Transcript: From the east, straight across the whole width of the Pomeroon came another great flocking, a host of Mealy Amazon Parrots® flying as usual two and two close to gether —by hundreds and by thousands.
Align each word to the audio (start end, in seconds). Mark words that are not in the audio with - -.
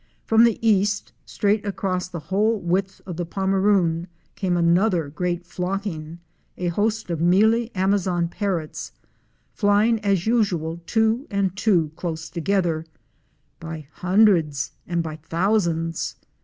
From 0.25 0.45
the 0.45 0.57
east, 0.67 1.11
straight 1.27 1.63
across 1.63 2.07
the 2.07 2.19
whole 2.33 2.59
width 2.59 3.01
of 3.05 3.17
the 3.17 3.23
Pomeroon 3.23 4.07
came 4.33 4.57
another 4.57 5.09
great 5.09 5.45
flocking, 5.45 6.17
a 6.57 6.69
host 6.69 7.11
of 7.11 7.21
Mealy 7.21 7.69
Amazon 7.75 8.27
Parrots® 8.27 8.93
flying 9.53 9.99
as 9.99 10.25
usual 10.25 10.81
two 10.87 11.27
and 11.29 11.55
two 11.55 11.91
close 11.95 12.31
to 12.31 12.41
gether 12.41 12.83
—by 13.59 13.85
hundreds 13.91 14.71
and 14.87 15.03
by 15.03 15.17
thousands. 15.17 16.15